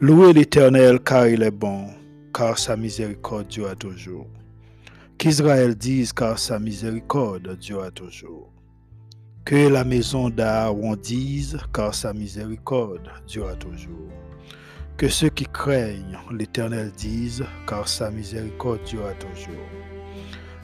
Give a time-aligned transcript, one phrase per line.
[0.00, 1.88] Louez l'Éternel car il est bon,
[2.32, 4.28] car sa miséricorde dure toujours.
[5.18, 8.52] Qu'Israël dise car sa miséricorde dure toujours.
[9.44, 14.12] Que la maison d'Aaron dise car sa miséricorde dure toujours.
[14.96, 19.66] Que ceux qui craignent l'Éternel disent car sa miséricorde dure toujours.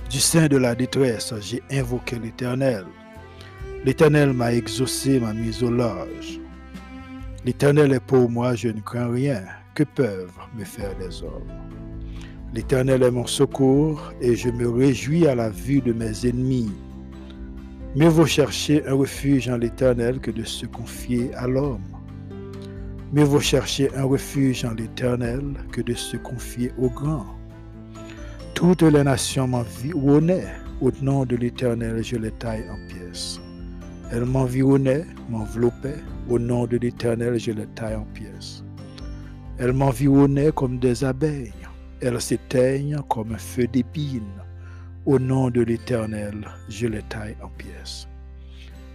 [0.09, 2.85] Du sein de la détresse, j'ai invoqué l'Éternel.
[3.85, 6.39] L'Éternel m'a exaucé, m'a mis au large.
[7.45, 9.43] L'Éternel est pour moi, je ne crains rien.
[9.75, 11.53] Que peuvent me faire des hommes?
[12.55, 16.73] L'Éternel est mon secours et je me réjouis à la vue de mes ennemis.
[17.97, 21.83] Mieux vaut chercher un refuge en l'Éternel que de se confier à l'homme.
[23.13, 27.27] Mieux vaut chercher un refuge en l'Éternel que de se confier au grand.
[28.55, 30.49] Toutes les nations m'environnaient.
[30.81, 33.41] Au nom de l'Éternel, je les taille en pièces.
[34.15, 36.05] Elles m'environnaient, m'enveloppaient.
[36.29, 38.63] Au nom de l'Éternel, je les taille en pièces.
[39.59, 41.53] Elles m'environnaient comme des abeilles.
[42.01, 44.41] Elles s'éteignent comme un feu d'épine.
[45.05, 48.07] Au nom de l'Éternel, je les taille en pièces.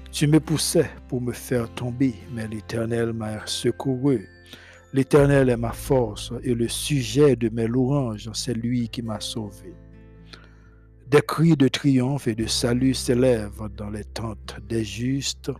[0.10, 4.26] Tu me poussais pour me faire tomber, mais l'Éternel m'a secouru.
[4.94, 9.74] L'Éternel est ma force et le sujet de mes louanges, c'est lui qui m'a sauvé.
[11.10, 15.52] Des cris de triomphe et de salut s'élèvent dans les tentes des justes.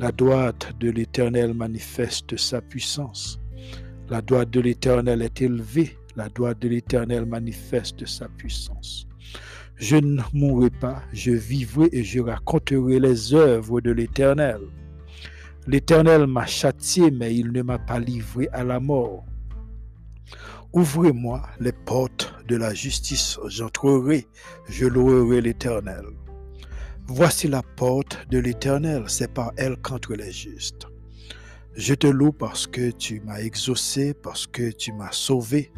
[0.00, 3.38] La droite de l'Éternel manifeste sa puissance.
[4.10, 5.96] La droite de l'Éternel est élevée.
[6.16, 9.06] La droite de l'Éternel manifeste sa puissance.
[9.76, 14.58] Je ne mourrai pas, je vivrai et je raconterai les œuvres de l'Éternel.
[15.68, 19.24] L'Éternel m'a châtié, mais il ne m'a pas livré à la mort.
[20.74, 24.26] Ouvrez-moi les portes de la justice, j'entrerai,
[24.68, 26.04] je louerai l'Éternel.
[27.06, 30.88] Voici la porte de l'Éternel, c'est par elle qu'entrent les justes.
[31.76, 35.70] Je te loue parce que tu m'as exaucé, parce que tu m'as sauvé.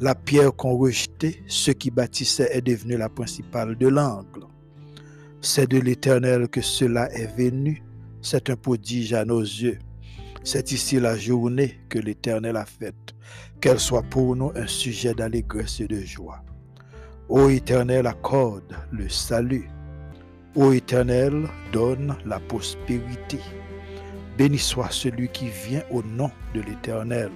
[0.00, 4.46] La pierre qu'on rejetait, ce qui bâtissait est devenu la principale de l'angle.
[5.42, 7.84] C'est de l'Éternel que cela est venu,
[8.20, 9.78] c'est un prodige à nos yeux.
[10.46, 13.14] C'est ici la journée que l'Éternel a faite,
[13.62, 16.44] qu'elle soit pour nous un sujet d'allégresse et de joie.
[17.30, 19.70] Ô Éternel, accorde le salut.
[20.54, 23.40] Ô Éternel, donne la prospérité.
[24.36, 27.30] Béni soit celui qui vient au nom de l'Éternel.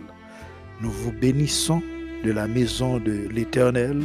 [0.82, 1.80] Nous vous bénissons
[2.22, 4.02] de la maison de l'Éternel.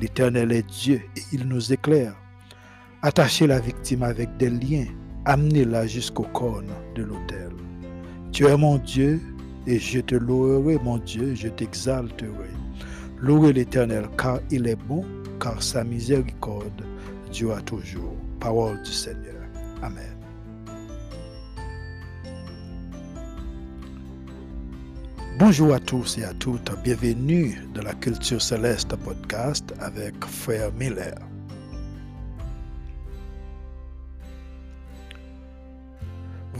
[0.00, 2.14] L'Éternel est Dieu et il nous éclaire.
[3.02, 4.86] Attachez la victime avec des liens.
[5.24, 7.63] Amenez-la jusqu'au corne de l'autel.
[8.34, 9.20] Tu es mon Dieu
[9.64, 12.50] et je te louerai, mon Dieu, je t'exalterai.
[13.20, 15.04] Louez l'Éternel car il est bon,
[15.40, 16.84] car sa miséricorde
[17.32, 18.16] dure toujours.
[18.40, 19.40] Parole du Seigneur.
[19.82, 20.18] Amen.
[25.38, 31.14] Bonjour à tous et à toutes, bienvenue dans la Culture Céleste podcast avec Frère Miller.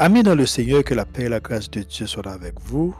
[0.00, 2.94] Amis dans le Seigneur, que la paix et la grâce de Dieu soient avec vous.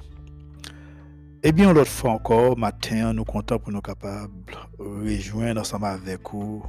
[1.44, 4.32] Eh bien, l'autre fois encore, matin, nous comptons pour nous capables
[4.80, 6.60] de rejoindre ensemble avec vous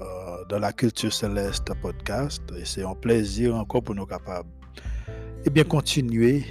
[0.00, 2.42] euh, dans la Culture Céleste podcast.
[2.58, 4.48] Et c'est un plaisir encore pour nous capables.
[5.44, 6.44] Eh bien, continuer,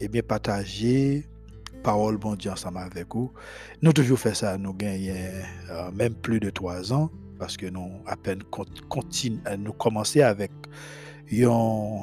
[0.00, 1.28] eh bien, partager
[1.84, 3.30] parole bon Dieu ensemble avec vous.
[3.82, 5.12] Nous toujours fait ça, nous gagnons
[5.68, 8.42] euh, même plus de trois ans parce que nous à peine
[9.58, 10.50] nous commencer avec
[11.30, 12.00] une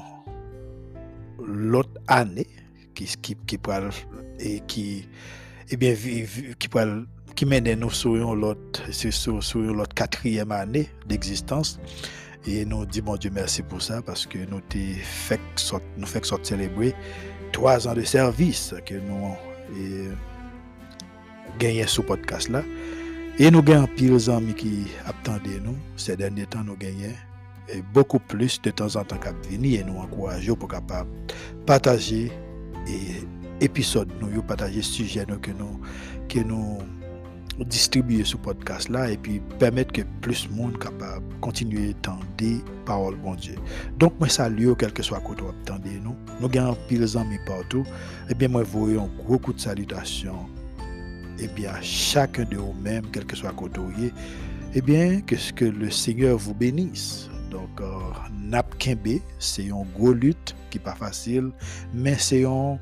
[1.45, 2.47] l'autre année
[2.95, 3.59] qui qui qui
[4.39, 5.07] et qui
[5.69, 6.69] et bien qui
[7.35, 11.79] qui mène nous sur l'autre sur, sur l'autre quatrième année d'existence.
[12.45, 14.61] Et nous disons mon Dieu merci pour ça parce que nous
[15.01, 15.39] fait
[15.97, 16.93] nous fait célébrer
[17.51, 19.33] trois ans de service que nous
[21.57, 22.63] gagnons ce podcast là
[23.39, 25.77] et nous gagnons pile amis qui attendaient nous.
[25.95, 27.13] Ces derniers temps nous gagnons
[27.93, 31.09] beaucoup plus de temps en temps qu'à venir et nous encourageons pour capable
[31.65, 32.31] partager
[32.87, 35.79] et épisode nous partager sujet nous que nous
[36.27, 36.79] que nous
[37.65, 42.25] distribuer ce podcast là et puis permettre que plus de monde capable continuer d'entendre
[42.85, 43.55] paroles bon Dieu.
[43.97, 46.15] Donc moi salue quel que soit côté attendez nous.
[46.39, 47.83] Nous avons pile amis partout.
[48.27, 50.35] Et eh bien moi voyez un gros coup de salutation
[51.39, 54.11] et eh bien à chacun de vous-même quel que soit côté et
[54.75, 57.29] eh bien que ce que le Seigneur vous bénisse.
[57.53, 58.75] Donc euh, nap
[59.39, 61.51] c'est une grosse lutte qui n'est pas facile
[61.93, 62.77] mais c'est un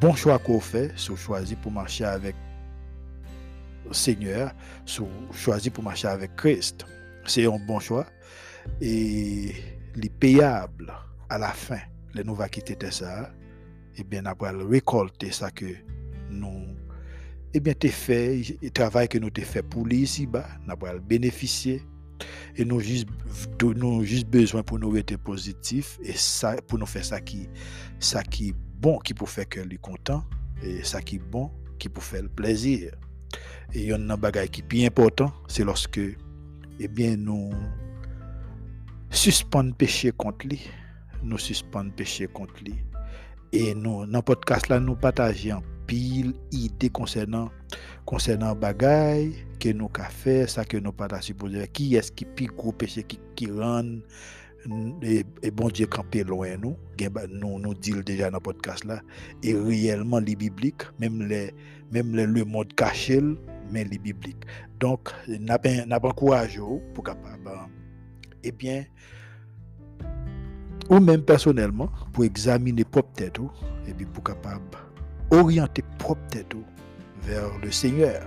[0.00, 2.34] bon choix qu'on fait, si vous choisissez pour marcher avec
[3.92, 4.52] Seigneur,
[5.32, 6.86] choisi pour marcher avec Christ.
[7.26, 8.06] C'est un bon choix.
[8.80, 9.54] Et
[9.94, 10.92] les payables
[11.28, 11.80] à la fin,
[12.14, 13.30] les nous va quitter ça,
[13.96, 15.66] et eh bien, après récolter ça que
[16.30, 16.66] nous,
[17.52, 20.74] et eh bien, t'es fait, le travail que nous t'ai fait pour lui ici-bas, nous
[20.92, 21.82] le bénéficier.
[22.56, 23.08] Et nous juste,
[23.62, 27.48] nous juste besoin pour nous être positifs et ça, pour nous faire ça qui,
[27.98, 30.24] ça qui est bon, qui peut faire que lui content,
[30.62, 32.92] et ça qui est bon, qui peut faire le plaisir.
[33.72, 36.00] Et il y a un bagage qui est plus important, c'est lorsque
[36.80, 37.52] eh bien, nous
[39.10, 40.60] suspendons péché contre lui.
[41.22, 42.74] Nous suspendons péché contre lui.
[43.52, 47.50] Et nous, dans le podcast là, nous partageons pile idées concernant
[48.04, 52.46] concernant bagaille que nous avons fait, ça que nous pas supposé qui est-ce qui plus
[52.46, 53.98] gros péché qui, qui rend
[55.02, 56.76] et, bon Dieu campé loin nous?
[57.28, 59.02] Nous dit déjà dans le podcast là.
[59.42, 61.54] Et réellement les bibliques même les
[61.92, 63.20] même le monde caché
[63.70, 64.44] mais les bibliques.
[64.80, 66.60] Donc n'a pas n'a courage
[66.94, 67.50] pour capable
[68.42, 68.84] eh bien
[70.90, 73.38] ou même personnellement pour examiner propre tête
[73.86, 74.62] et puis pour capable
[75.34, 76.54] orienter propre tête
[77.22, 78.22] vers le Seigneur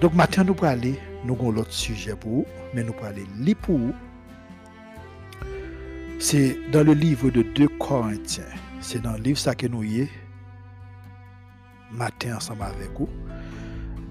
[0.00, 3.26] donc maintenant nous allons aller nous avons l'autre sujet pour vous mais nous allons aller
[3.38, 3.94] lire pour vous
[6.22, 8.44] c'est dans le livre de 2 Corinthiens.
[8.82, 10.10] C'est dans le livre ça que nous y est.
[11.90, 13.08] Matin ensemble avec vous.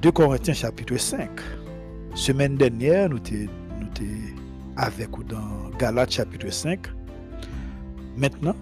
[0.01, 1.29] 2 Corinthiens chapitre 5.
[2.15, 3.47] Semaine dernière, nous étions
[4.75, 6.87] avec vous dans Galates chapitre 5.
[8.17, 8.55] Maintenant,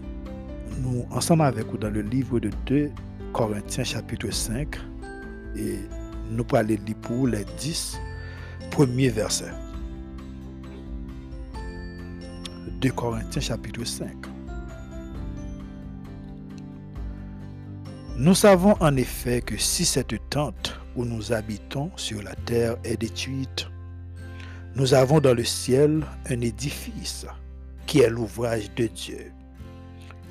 [0.79, 2.91] nous ensemble avec vous dans le livre de 2
[3.33, 4.75] Corinthiens chapitre 5.
[5.55, 5.79] Et
[6.29, 7.97] nous parlons pour les 10
[8.71, 9.51] premiers versets.
[12.81, 14.11] 2 Corinthiens chapitre 5.
[18.17, 22.97] Nous savons en effet que si cette tente où nous habitons sur la terre est
[22.97, 23.67] détruite,
[24.75, 27.25] nous avons dans le ciel un édifice
[27.85, 29.31] qui est l'ouvrage de Dieu,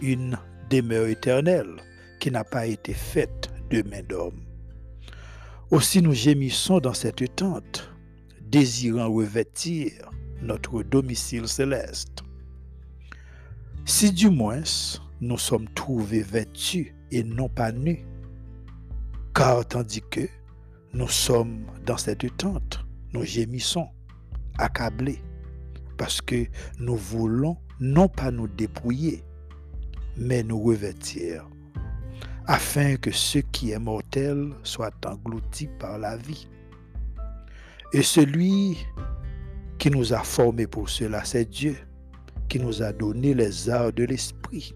[0.02, 0.36] une
[0.68, 1.76] demeure éternelle
[2.30, 4.40] n'a pas été faite de main d'homme.
[5.70, 7.90] Aussi nous gémissons dans cette tente,
[8.40, 9.92] désirant revêtir
[10.42, 12.22] notre domicile céleste.
[13.84, 14.62] Si du moins
[15.20, 18.04] nous sommes trouvés vêtus et non pas nus,
[19.34, 20.28] car tandis que
[20.92, 23.88] nous sommes dans cette tente, nous gémissons,
[24.58, 25.20] accablés,
[25.98, 26.46] parce que
[26.78, 29.22] nous voulons non pas nous dépouiller,
[30.16, 31.48] mais nous revêtir,
[32.46, 36.48] afin que ce qui est mortel soit englouti par la vie.
[37.92, 38.78] Et celui
[39.78, 41.76] qui nous a formés pour cela, c'est Dieu
[42.48, 44.74] qui nous a donné les arts de l'esprit.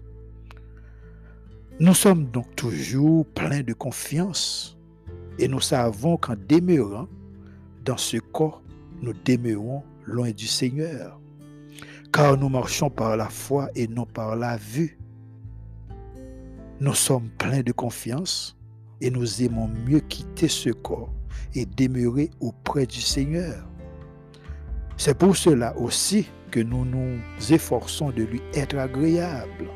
[1.79, 4.77] Nous sommes donc toujours pleins de confiance
[5.39, 7.07] et nous savons qu'en demeurant
[7.85, 8.61] dans ce corps,
[9.01, 11.19] nous demeurons loin du Seigneur,
[12.13, 14.99] car nous marchons par la foi et non par la vue.
[16.81, 18.57] Nous sommes pleins de confiance
[19.01, 21.13] et nous aimons mieux quitter ce corps
[21.53, 23.69] et demeurer auprès du Seigneur.
[24.97, 27.19] C'est pour cela aussi que nous nous
[27.51, 29.69] efforçons de lui être agréable,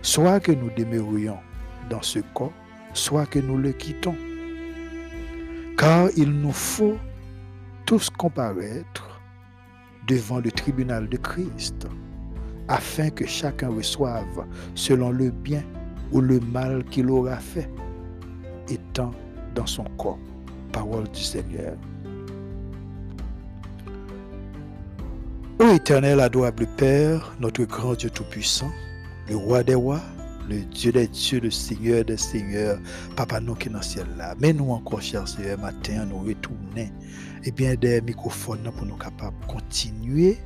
[0.00, 1.38] soit que nous demeurions
[1.90, 2.52] dans ce corps,
[2.94, 4.16] soit que nous le quittons.
[5.76, 6.98] Car il nous faut
[7.84, 9.20] tous comparaître
[10.06, 11.88] devant le tribunal de Christ,
[12.68, 15.64] afin que chacun reçoive selon le bien
[16.12, 17.68] ou le mal qu'il aura fait,
[18.68, 19.12] étant
[19.54, 20.18] dans son corps.
[20.72, 21.74] Parole du Seigneur.
[25.60, 28.70] Ô éternel, adorable Père, notre grand Dieu Tout-Puissant,
[29.28, 30.00] le roi des rois,
[30.48, 32.78] le Dieu des dieux, le Seigneur des seigneurs,
[33.16, 34.34] Papa nous qui est dans le ciel là.
[34.40, 36.90] Mais nous encore, cher Seigneur, matin, nous retournons
[37.44, 40.38] et bien des microphones pour nous capables de continuer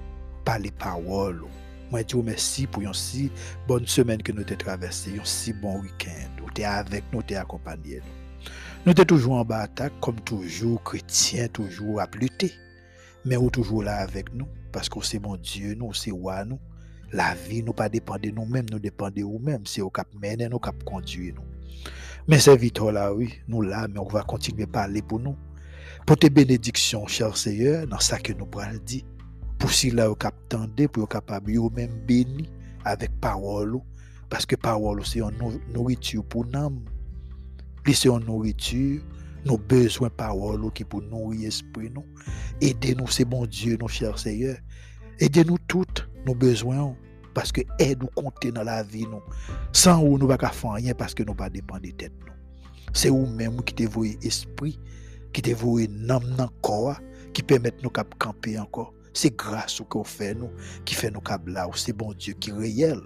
[0.45, 1.43] par les paroles.
[1.91, 3.31] Moi, je vous remercie pour une si
[3.69, 6.31] bonne semaine que nous avons traversée, un si bon week-end.
[6.39, 8.03] Nous sommes avec nous, nous accompagnés.
[8.85, 12.53] Nous sommes toujours en bataille, comme toujours, chrétiens, toujours à lutter.
[13.25, 16.59] Mais nous toujours là avec nous parce que c'est mon Dieu, nous, c'est roi, nous.
[17.13, 19.65] La vie, nous pas de nous-mêmes, nous dépend de nous-mêmes.
[19.65, 21.43] C'est au cap mener, nous cap conduire nous.
[22.29, 25.37] Mais c'est vite là, oui, nous là, mais on va continuer à parler pour nous.
[26.07, 29.05] pour tes bénédictions, cher Seigneur, dans ça que nous prenons dit,
[29.59, 32.51] pour si là, vous captez, pour capable, vous même béni
[32.85, 33.79] avec parole,
[34.29, 36.83] parce que parole, c'est une nourriture pour nous.
[37.93, 39.03] C'est une nourriture,
[39.45, 42.05] nos besoins parole qui pour nourrir l'esprit nous.
[42.61, 44.57] Aidez-nous, c'est bon Dieu, nos chers Seigneur.
[45.21, 46.97] Aidez-nous toutes nos besoins,
[47.33, 49.23] parce que aide nous compter dans la vie, nous.
[49.73, 52.33] Sans où nous pas faire rien, parce que nous pas dépendre de tête, nous.
[52.93, 54.81] C'est vous-même qui te voyez esprit,
[55.33, 55.43] qui
[55.89, 56.99] nam nan corps,
[57.33, 58.96] qui permet nous de camper encore.
[59.17, 60.51] C'est grâce au qu'on fait nous,
[60.85, 63.01] qui fait nous là, c'est bon Dieu qui est réel,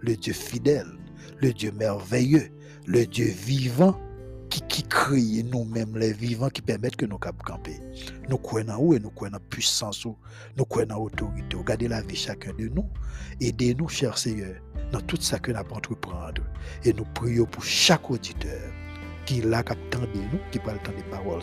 [0.00, 0.98] le Dieu fidèle,
[1.40, 2.48] le Dieu merveilleux,
[2.86, 3.96] le Dieu vivant,
[4.50, 7.80] qui, qui crée nous-mêmes les vivants qui permettent que nous camper.
[8.28, 10.04] Nous croyons où et nous croyons en puissance
[10.56, 11.56] nous croyons en autorité.
[11.56, 12.90] Regardez la vie chacun de nous.
[13.40, 14.56] Aidez-nous, cher Seigneur,
[14.90, 16.42] dans tout ça que nous avons entreprendre.
[16.82, 18.72] Et nous prions pour chaque auditeur
[19.24, 21.42] qui là qui de nous, qui parle des paroles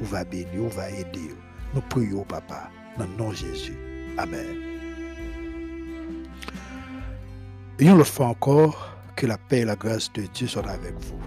[0.00, 1.34] ou va bénir, ou va aider.
[1.74, 2.70] Nous prions, papa.
[2.98, 3.76] Dans le nom de Jésus.
[4.16, 4.46] Amen.
[7.78, 11.18] Et le fait encore, que la paix et la grâce de Dieu soient avec vous.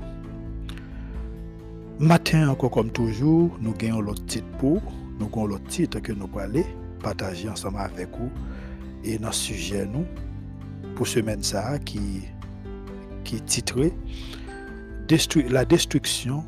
[2.00, 4.82] Matin, encore comme toujours, nous gagnons l'autre titre pour,
[5.20, 6.64] nous gagnons l'autre titre que nous allons
[7.04, 8.32] partager ensemble avec vous
[9.04, 10.06] et dans ce sujet, nous,
[10.96, 12.24] pour semaine ça, qui,
[13.24, 13.94] qui est titré
[15.50, 16.44] La destruction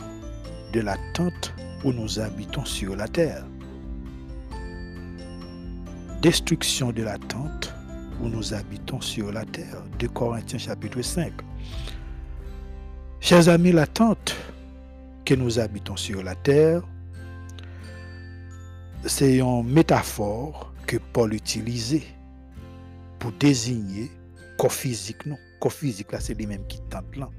[0.74, 3.46] de la tente où nous habitons sur la terre
[6.22, 7.74] destruction de la tente
[8.22, 9.84] où nous habitons sur la terre.
[9.98, 11.34] De Corinthiens chapitre 5.
[13.20, 14.36] Chers amis, la tente
[15.26, 16.84] que nous habitons sur la terre,
[19.06, 22.04] c'est une métaphore que Paul utilisait
[23.18, 24.12] pour désigner
[24.60, 25.26] corps physique.
[25.26, 27.30] Non, corps physique, là, c'est lui-même qui tente là.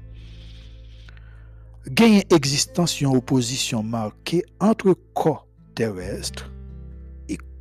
[1.87, 6.52] Gagne existence une opposition marquée entre corps terrestre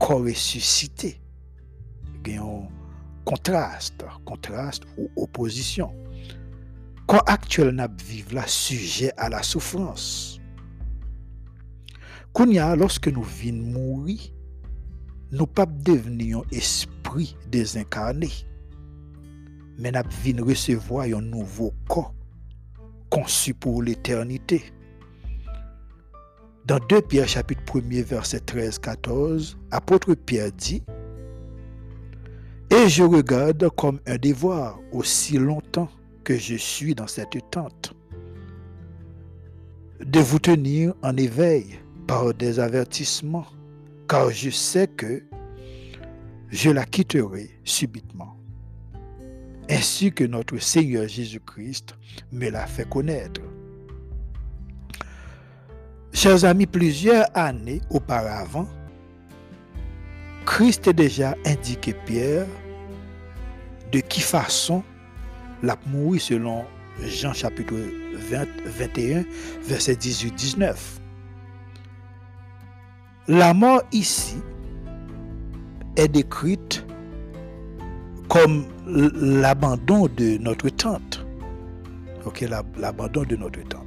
[0.03, 1.21] corps ressuscité.
[2.27, 2.69] Il y a un
[3.25, 5.95] contraste, contraste ou opposition.
[7.07, 10.41] Corps actuel n'a vivre là sujet à la souffrance.
[12.33, 14.21] Kounya, lorsque nous venons mourir,
[15.31, 18.31] nous pas devenir un esprit désincarné,
[19.79, 22.15] mais nous venons recevoir un nouveau corps
[23.09, 24.65] conçu pour l'éternité.
[26.65, 30.85] Dans 2 Pierre chapitre 1 verset 13-14, apôtre Pierre dit,
[32.71, 35.89] Et je regarde comme un devoir aussi longtemps
[36.23, 37.97] que je suis dans cette tente,
[40.05, 43.47] de vous tenir en éveil par des avertissements,
[44.09, 45.25] car je sais que
[46.49, 48.37] je la quitterai subitement,
[49.69, 51.97] ainsi que notre Seigneur Jésus-Christ
[52.31, 53.41] me l'a fait connaître.
[56.13, 58.69] Chers amis, plusieurs années auparavant,
[60.45, 62.47] Christ a déjà indiqué Pierre
[63.91, 64.83] de qui façon
[65.63, 66.65] l'a mourir selon
[67.03, 67.75] Jean chapitre
[68.15, 69.25] 20, 21,
[69.63, 70.75] verset 18-19.
[73.29, 74.37] La mort ici
[75.97, 76.85] est décrite
[78.29, 81.25] comme l'abandon de notre tente.
[82.77, 83.82] L'abandon de notre tente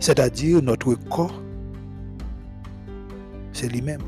[0.00, 1.40] c'est-à-dire notre corps,
[3.52, 4.02] c'est lui-même.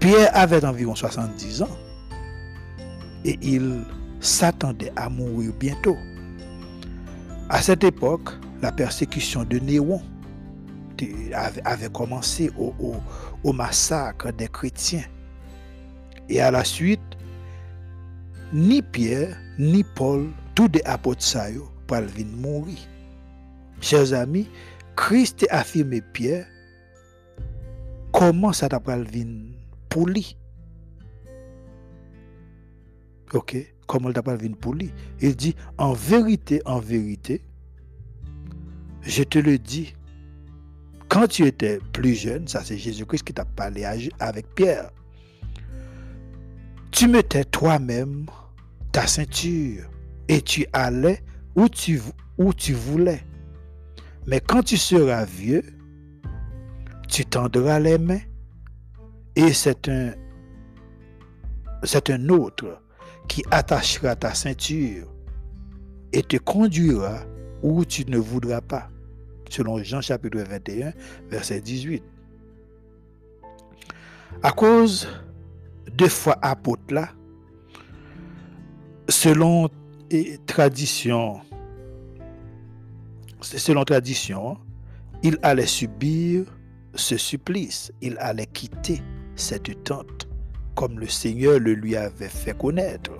[0.00, 1.76] Pierre avait environ 70 ans
[3.24, 3.84] et il
[4.20, 5.96] s'attendait à mourir bientôt.
[7.48, 8.30] À cette époque,
[8.62, 10.00] la persécution de Néon
[11.64, 15.04] avait commencé au, massacre des chrétiens.
[16.28, 17.00] Et à la suite,
[18.52, 21.24] ni Pierre, ni Paul, tous des apôtres,
[21.86, 21.98] pour
[22.36, 22.78] mourir.
[23.80, 24.48] Chers amis,
[24.96, 26.46] Christ a affirmé Pierre
[28.12, 29.54] comment ça t'a venir
[29.88, 30.36] pour lui?
[33.32, 33.56] Ok,
[33.86, 34.92] comment t'a venir pour lui?
[35.20, 37.42] Il dit, en vérité, en vérité,
[39.02, 39.94] je te le dis,
[41.08, 43.84] quand tu étais plus jeune, ça c'est Jésus-Christ qui t'a parlé
[44.18, 44.90] avec Pierre,
[46.90, 48.26] tu mettais toi-même
[48.92, 49.88] ta ceinture
[50.28, 51.22] et tu allais
[51.56, 51.66] où
[52.36, 53.22] où tu voulais.
[54.30, 55.64] Mais quand tu seras vieux,
[57.08, 58.20] tu tendras les mains
[59.34, 60.14] et c'est un,
[62.28, 62.80] autre
[63.26, 65.12] qui attachera ta ceinture
[66.12, 67.24] et te conduira
[67.64, 68.88] où tu ne voudras pas.
[69.48, 70.92] Selon Jean chapitre 21,
[71.28, 72.04] verset 18.
[74.44, 75.08] À cause
[75.92, 77.08] de foi apôtre là,
[79.08, 79.68] selon
[80.46, 81.40] tradition
[83.42, 84.56] selon tradition,
[85.22, 86.44] il allait subir
[86.94, 89.02] ce supplice, il allait quitter
[89.36, 90.28] cette tente,
[90.74, 93.12] comme le Seigneur le lui avait fait connaître.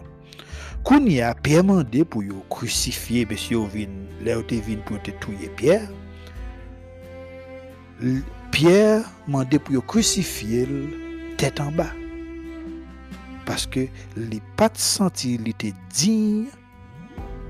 [0.85, 5.11] Kounia, Pierre demandé pour crucifier monsieur vin pour te
[5.57, 5.89] Pierre.
[8.51, 10.67] Pierre demandé pour crucifier
[11.37, 11.93] tête en bas.
[13.45, 13.81] Parce que
[14.17, 16.47] les pas senti il était digne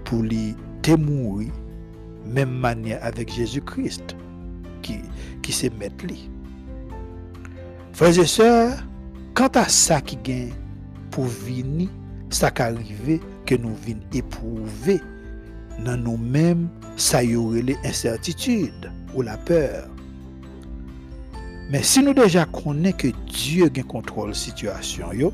[0.04, 1.52] pour les témoigner
[2.26, 4.16] même manière avec Jésus-Christ
[4.82, 5.00] qui,
[5.42, 6.30] qui s'est mettre lui.
[7.92, 8.78] Frères et sœurs,
[9.34, 10.52] quant à ça qui gagne
[11.10, 11.88] pour venir,
[12.30, 15.00] ça qui arrive que nous venons éprouver
[15.84, 19.88] dans nous-mêmes, ça y aurait l'incertitude ou la peur.
[21.70, 25.32] Mais si nous déjà connaissons que Dieu a contrôle la situation, yo,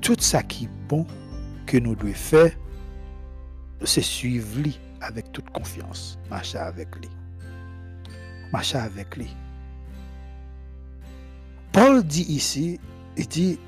[0.00, 1.06] tout ça qui est bon
[1.66, 2.52] que nous devons faire,
[3.84, 7.08] c'est suivre lui avec toute confiance, marcher avec lui.
[8.52, 9.34] Marcher avec lui.
[11.72, 12.80] Paul dit ici,
[13.16, 13.58] il dit,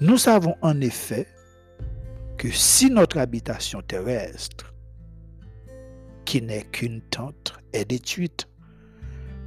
[0.00, 1.26] nous savons en effet
[2.38, 4.72] que si notre habitation terrestre,
[6.24, 8.48] qui n'est qu'une tente, est détruite,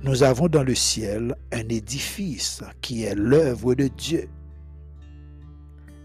[0.03, 4.27] nous avons dans le ciel un édifice qui est l'œuvre de Dieu,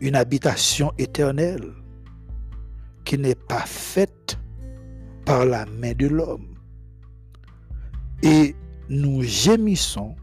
[0.00, 1.73] une habitation éternelle
[3.04, 4.38] qui n'est pas faite
[5.29, 6.55] par la main de l'homme.
[8.23, 8.57] Et
[8.89, 10.17] nous gémissons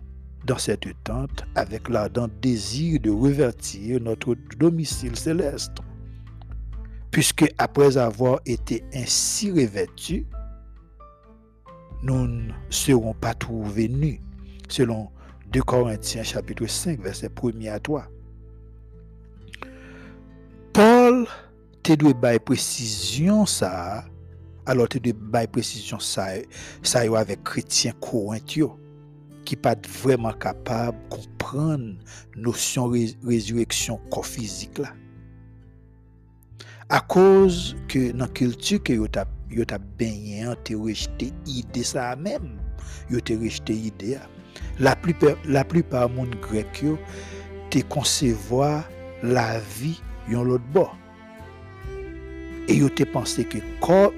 [0.46, 5.78] dans cette tente avec l'ardent désir de revertir notre domicile céleste.
[7.12, 10.26] Puisque après avoir été ainsi revêtus,
[12.02, 14.22] nous ne serons pas trouvés nus,
[14.70, 15.10] selon
[15.52, 18.08] 2 Corinthiens chapitre 5, verset 1 à 3.
[20.74, 21.28] Paul
[21.84, 24.04] te doit précision ça
[24.65, 26.28] alors tu de bail précision ça
[26.82, 28.75] ça avec chrétiens corinthiens
[29.45, 31.95] qui pas vraiment capable de comprendre
[32.36, 32.91] notion
[33.23, 34.91] résurrection corps physique là.
[36.89, 42.15] À cause que dans culture que yo t'a yo t'a baigné te rejeté idée ça
[42.15, 42.60] même
[43.10, 44.17] yo te rejeté idée
[44.80, 46.97] la plupart la plupart monde grec yo
[47.69, 48.84] te concevoir
[49.23, 50.95] la vie yon l'autre bord.
[52.67, 54.13] Et yo te pensé que corps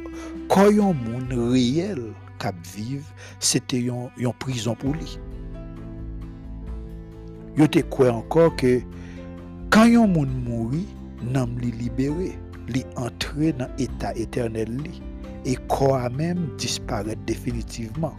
[0.47, 3.05] quand yon moun réel kap vive,
[3.39, 5.19] c'était yon, yon prison pour lui.
[7.57, 8.81] Yo te quoi encore que
[9.69, 10.85] quand yon moun mouri,
[11.33, 14.77] nam li libéré, li entré dans état éternel
[15.45, 18.15] et corps même disparaît définitivement.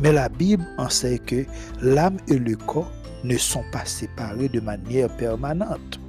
[0.00, 1.44] Mais la Bible enseigne que
[1.80, 2.90] l'âme et le corps
[3.24, 6.00] ne sont pas séparés de manière permanente.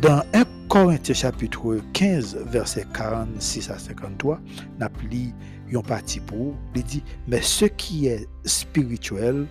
[0.00, 4.38] Dans 1 Corinthiens chapitre 15, verset 46 à 53,
[4.78, 5.32] n'a pris
[5.70, 9.46] yon parti pour, il dit, mais ce qui est spirituel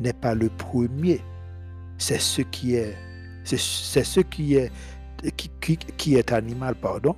[0.00, 1.20] n'est pas le premier,
[1.98, 2.96] c'est ce qui est,
[3.44, 4.72] c'est ce qui est,
[5.36, 7.14] qui, qui est animal, pardon.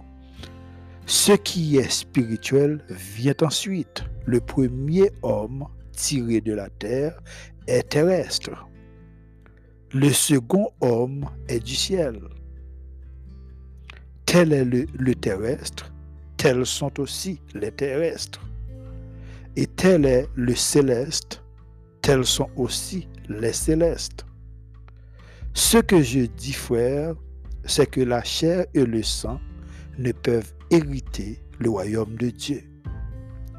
[1.07, 4.05] Ce qui est spirituel vient ensuite.
[4.27, 7.19] Le premier homme tiré de la terre
[7.67, 8.69] est terrestre.
[9.95, 12.21] Le second homme est du ciel.
[14.31, 15.91] Tel est le, terrestre,
[16.37, 18.47] tels sont aussi les terrestres.
[19.57, 21.43] Et tel est le céleste,
[22.03, 24.27] tels sont aussi les célestes.
[25.55, 27.15] Ce que je dis, frère,
[27.65, 29.41] c'est que la chair et le sang
[29.97, 32.63] ne peuvent hériter le royaume de Dieu.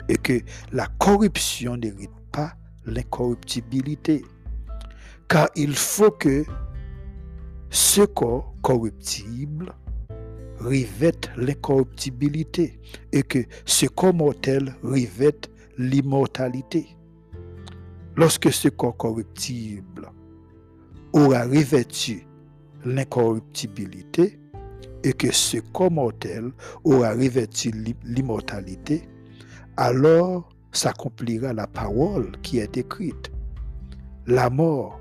[0.08, 0.40] Et que
[0.72, 2.54] la corruption n'hérite pas
[2.86, 4.24] l'incorruptibilité.
[5.28, 6.46] Car il faut que
[7.72, 9.74] ce corps corruptible
[10.60, 12.80] revête l'incorruptibilité
[13.12, 16.88] et que ce corps mortel revête l'immortalité.
[18.16, 20.12] Lorsque ce corps corruptible
[21.14, 22.26] aura revêtu
[22.86, 24.40] l'incorruptibilité
[25.04, 26.52] et que ce corps mortel
[26.84, 27.72] aura revêtu
[28.04, 29.08] l'immortalité,
[29.78, 33.32] alors s'accomplira la parole qui est écrite.
[34.28, 35.00] La mort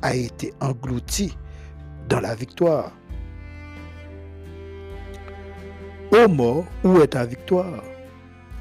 [0.00, 1.36] a été engloutie
[2.08, 2.92] dans la victoire.
[6.12, 7.82] Ô mort, où est ta victoire?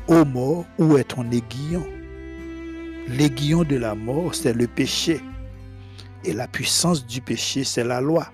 [0.07, 1.85] Ô mort, où est ton aiguillon?
[3.09, 5.19] L'aiguillon de la mort, c'est le péché.
[6.23, 8.25] Et la puissance du péché, c'est la loi.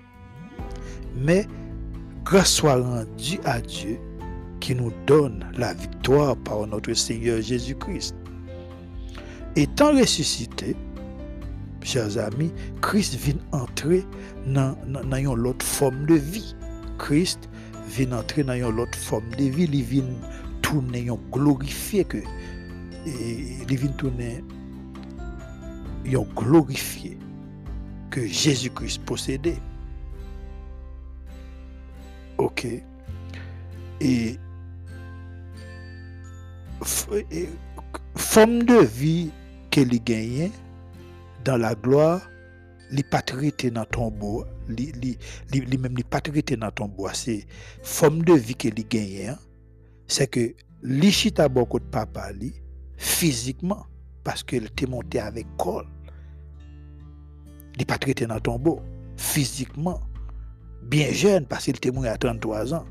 [1.16, 1.48] Mais
[2.24, 3.98] grâce soit rendue à Dieu
[4.60, 8.14] qui nous donne la victoire par notre Seigneur Jésus-Christ.
[9.56, 10.76] Étant ressuscité,
[11.82, 12.52] chers amis,
[12.82, 14.04] Christ vient entrer
[14.46, 16.54] dans, dans, autre forme de vie.
[16.98, 17.48] Christ
[17.88, 20.04] vient entrer dans une forme de vie, il vient
[20.62, 22.18] tourner, glorifier que
[23.06, 24.44] les vins tourner
[28.10, 29.58] que Jésus-Christ possédait.
[32.38, 32.66] Ok.
[34.00, 34.38] Et,
[38.14, 39.30] forme de vie
[39.70, 40.52] qu'elle gagnait
[41.44, 42.22] dans la gloire,
[42.90, 43.84] les patriotes dans
[44.68, 45.18] ton
[45.52, 47.46] les, même les patriotes dans ton bois, c'est
[47.82, 49.38] forme de vie qu'elle gagnait, hein.
[50.06, 52.30] c'est que l'Ichita beaucoup de papa,
[52.96, 53.86] physiquement,
[54.24, 55.86] parce qu'elle était montée avec col.
[57.78, 58.80] Il pas dans le tombeau,
[59.16, 60.00] physiquement,
[60.82, 62.84] bien jeune, parce qu'il était mort à 33 ans.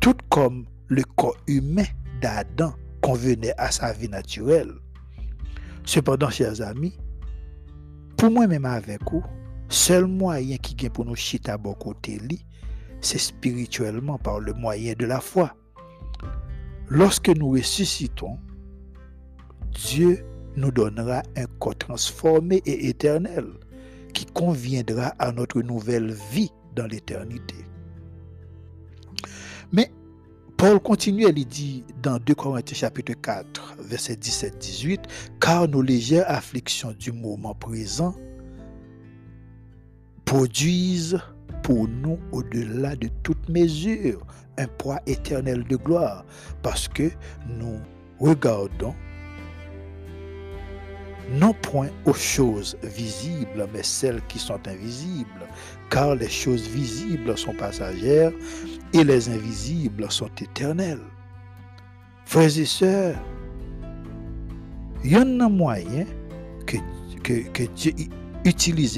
[0.00, 1.84] Tout comme le corps humain
[2.20, 4.72] d'Adam convenait à sa vie naturelle.
[5.84, 6.96] Cependant, chers amis,
[8.16, 9.22] pour moi-même avec vous,
[9.72, 12.20] seul moyen qui vient pour nous chiter à bon côté,
[13.00, 15.54] c'est spirituellement par le moyen de la foi.
[16.88, 18.38] Lorsque nous ressuscitons,
[19.70, 20.24] Dieu
[20.56, 23.46] nous donnera un corps transformé et éternel
[24.12, 27.56] qui conviendra à notre nouvelle vie dans l'éternité.
[29.72, 29.90] Mais
[30.58, 34.98] Paul continue, il dit dans 2 Corinthiens chapitre 4, verset 17-18,
[35.40, 38.14] car nos légères afflictions du moment présent
[40.32, 41.18] produisent
[41.62, 46.24] pour nous au-delà de toute mesure un poids éternel de gloire,
[46.62, 47.10] parce que
[47.46, 47.78] nous
[48.18, 48.94] regardons
[51.34, 55.46] non point aux choses visibles, mais celles qui sont invisibles,
[55.90, 58.32] car les choses visibles sont passagères
[58.94, 61.04] et les invisibles sont éternelles.
[62.24, 63.18] Frères et sœurs,
[65.04, 66.06] il y a un moyen
[66.66, 66.78] que,
[67.22, 67.92] que, Dieu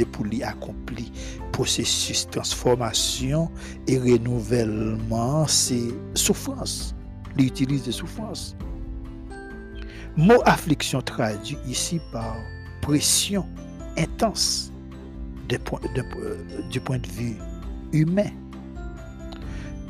[0.04, 1.06] pour lui accomplir
[1.52, 3.50] processus transformation
[3.86, 6.94] et renouvellement, c'est souffrance.
[7.38, 8.56] Il utilise des souffrances.
[10.16, 12.36] Mot affliction traduit ici par
[12.80, 13.46] pression
[13.96, 14.72] intense
[15.52, 16.36] euh,
[16.70, 17.36] du point de vue
[17.92, 18.30] humain.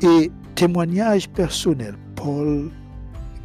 [0.01, 2.71] Et témoignage personnel, Paul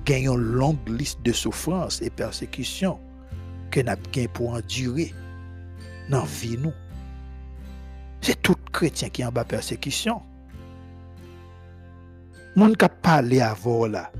[0.04, 2.98] gagne une longue liste de souffrances et persécutions
[3.70, 3.96] que n'a
[4.34, 5.14] pour endurer
[6.10, 6.72] nous.
[8.20, 10.22] C'est tout chrétien qui en bas persécution.
[12.56, 14.10] Mon qui parlé avant là,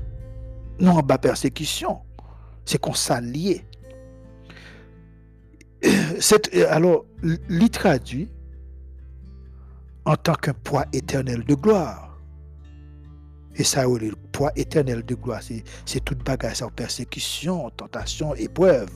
[0.79, 2.01] non en bas persécution
[2.65, 3.63] c'est qu'on s'allie.
[6.69, 7.05] Alors,
[7.49, 8.29] l'y traduit
[10.05, 12.17] en tant qu'un poids éternel de gloire.
[13.55, 15.41] Et ça, le poids éternel de gloire,
[15.85, 18.89] c'est toute bagage sans persécution, tentation, épreuve.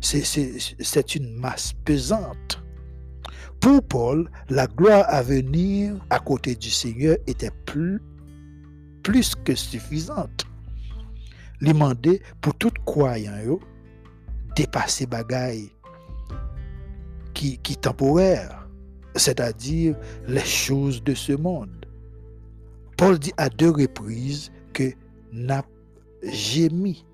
[0.00, 2.62] C'est une masse pesante.
[3.60, 8.00] Pour Paul, la gloire à venir à côté du Seigneur était plus,
[9.44, 10.48] que suffisante
[11.60, 11.72] li
[12.40, 13.58] pour tout croyant
[14.56, 15.70] dépasser bagaille
[17.34, 18.68] qui qui temporaire,
[19.14, 21.86] c'est-à-dire les choses de ce monde.
[22.96, 24.92] Paul dit à deux reprises que
[25.32, 25.64] n'a
[26.24, 27.04] gémi.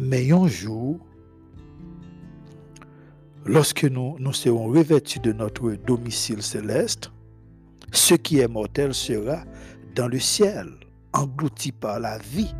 [0.00, 0.98] Mais un jour,
[3.44, 7.10] lorsque nous, nous serons revêtus de notre domicile céleste,
[7.90, 9.44] ce qui est mortel sera
[9.96, 10.68] dans le ciel
[11.12, 12.54] englouti par la vie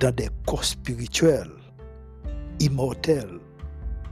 [0.00, 1.52] dans des corps spirituels,
[2.60, 3.38] immortels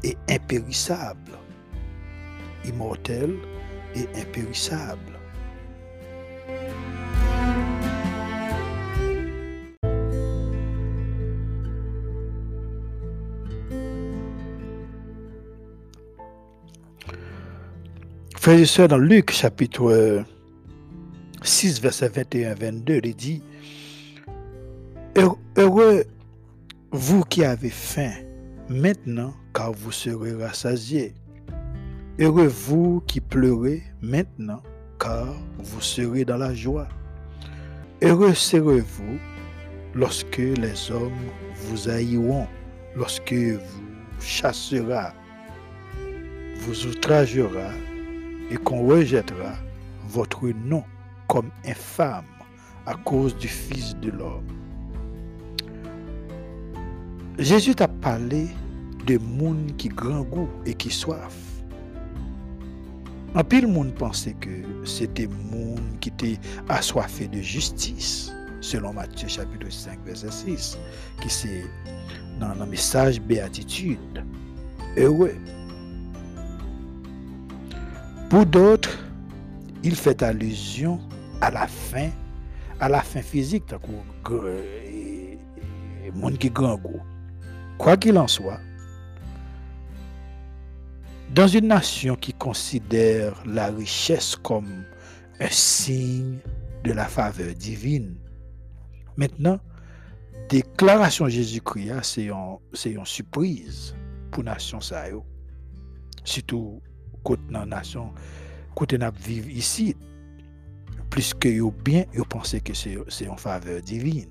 [0.04, 1.38] et impérissables.
[2.64, 3.36] Immortels
[3.94, 5.11] et impérissables.
[18.42, 20.24] Frères et sœurs, dans Luc chapitre
[21.42, 23.40] 6, verset 21-22, il dit,
[25.56, 26.02] Heureux
[26.90, 28.10] vous qui avez faim
[28.68, 31.14] maintenant, car vous serez rassasiés.
[32.18, 34.64] Heureux vous qui pleurez maintenant,
[34.98, 35.28] car
[35.60, 36.88] vous serez dans la joie.
[38.02, 39.20] Heureux serez-vous
[39.94, 41.12] lorsque les hommes
[41.54, 42.48] vous haïront,
[42.96, 45.14] lorsque vous chassera,
[46.58, 47.70] vous outragera
[48.52, 49.54] et qu'on rejettera
[50.08, 50.84] votre nom
[51.26, 52.26] comme infâme
[52.84, 54.46] à cause du Fils de l'homme.
[57.38, 58.48] Jésus t'a parlé
[59.06, 61.34] de monde qui grand goût et qui soif.
[63.34, 66.38] En pile monde pensait que c'était monde qui était
[66.68, 70.78] assoiffé de justice, selon Matthieu chapitre 5 verset 6,
[71.22, 71.64] qui c'est
[72.38, 74.22] dans le message béatitude.
[74.98, 75.34] Heureux.
[78.32, 78.98] Pour d'autres,
[79.82, 80.98] il fait allusion
[81.42, 82.08] à la fin,
[82.80, 83.64] à la fin physique,
[86.14, 87.02] moun qui grand goût.
[87.76, 88.58] Quoi qu'il en soit,
[91.34, 94.86] dans une nation qui considère la richesse comme
[95.38, 96.38] un signe
[96.84, 98.16] de la faveur divine,
[99.18, 99.60] maintenant,
[100.48, 101.92] déclaration Jésus-Christ,
[102.72, 103.94] c'est une surprise
[104.30, 104.78] pour la nation.
[106.24, 106.80] Surtout
[107.22, 108.12] côté la nation,
[108.74, 109.96] côté nous vivons ici,
[111.10, 114.28] plus que yo bien, yo pensez que c'est une faveur divine.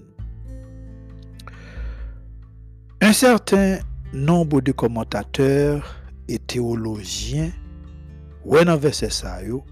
[3.02, 3.80] Un certain
[4.14, 5.96] nombre de commentateurs
[6.28, 7.52] et théologiens,
[8.46, 9.64] ouais dans verset ça yo,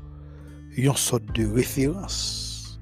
[0.77, 2.79] une sorte de référence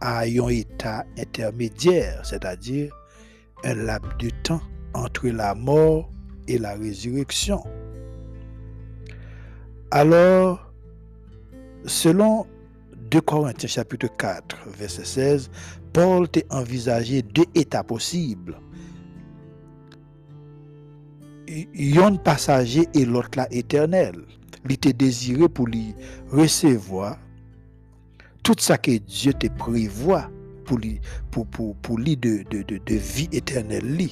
[0.00, 2.92] à un état intermédiaire, c'est-à-dire
[3.64, 4.60] un laps de temps
[4.94, 6.10] entre la mort
[6.48, 7.62] et la résurrection.
[9.94, 10.72] Alors,
[11.84, 12.46] selon
[13.10, 15.50] 2 Corinthiens chapitre 4, verset 16,
[15.92, 18.58] Paul t'a envisagé deux états possibles.
[21.46, 24.14] Yon passager et l'autre là éternel.
[24.64, 25.94] Il était désiré pour lui
[26.30, 27.18] recevoir
[28.42, 30.30] tout ça que Dieu te prévoit
[30.64, 34.08] pour lui, pour, lui de, de, de, vie éternelle.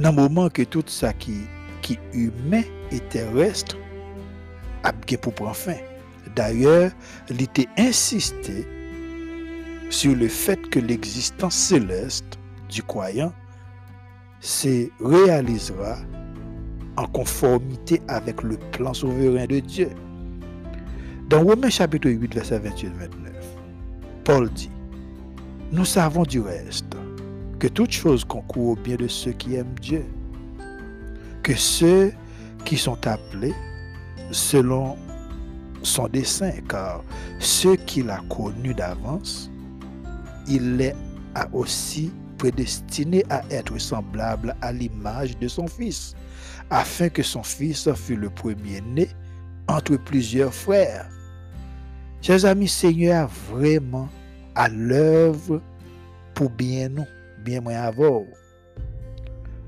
[0.00, 1.42] Dans le moment que tout ça qui,
[1.80, 3.76] qui humain et terrestre
[4.82, 5.76] a bien pour prendre fin.
[6.34, 6.90] D'ailleurs,
[7.28, 8.66] il était insisté
[9.90, 13.32] sur le fait que l'existence céleste du croyant
[14.40, 15.98] se réalisera
[16.96, 19.90] en conformité avec le plan souverain de Dieu.
[21.28, 22.90] Dans Romains chapitre 8, verset 28-29,
[24.24, 24.70] Paul dit,
[25.70, 26.96] Nous savons du reste
[27.58, 30.04] que toute chose concourt au bien de ceux qui aiment Dieu,
[31.42, 32.12] que ceux
[32.64, 33.54] qui sont appelés
[34.30, 34.96] selon
[35.82, 37.02] son dessein, car
[37.38, 39.50] ceux qu'il a connus d'avance,
[40.46, 40.94] il les
[41.52, 46.14] aussi prédestinés à être semblables à l'image de son Fils,
[46.70, 49.08] afin que son Fils fût le premier-né
[49.68, 51.08] entre plusieurs frères.
[52.20, 54.08] Chers amis, Seigneur vraiment
[54.54, 55.60] à l'œuvre
[56.34, 57.06] pour bien nous,
[57.44, 58.22] bien moins avoir.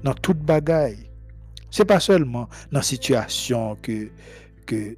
[0.03, 1.11] Dans toute bagaille.
[1.71, 4.09] C'est pas seulement dans la situation que
[4.67, 4.97] que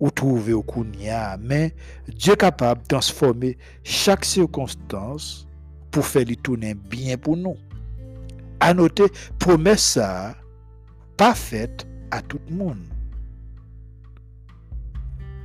[0.00, 1.74] ou trouver au Kounia, mais
[2.08, 5.46] Dieu est capable de transformer chaque circonstance
[5.90, 7.56] pour faire lui tourner bien pour nous.
[8.60, 9.04] À noter,
[9.38, 9.98] promesse
[11.16, 12.84] pas faite à tout le monde.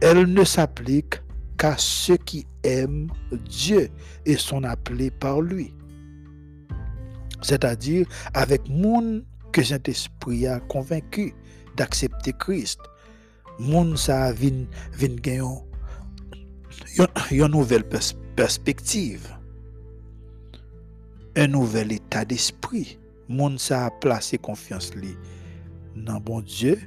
[0.02, 1.21] Elle ne s'applique
[1.58, 3.89] qu'à ceux qui aiment Dieu
[4.25, 5.73] et sont appelés par lui.
[7.41, 11.34] C'est-à-dire avec monde que Saint-Esprit a convaincu
[11.75, 12.80] d'accepter Christ
[13.60, 14.65] moun sa vin,
[14.98, 15.43] vin gen
[17.32, 17.86] yon, nouvelle
[18.36, 19.28] perspective.
[21.36, 22.98] Un nouvel état d'esprit.
[23.28, 25.15] Moun sa a placé confiance li
[25.95, 26.80] dans bon Dieu,